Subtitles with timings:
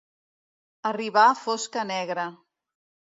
[0.91, 2.25] Arribar fosca negra.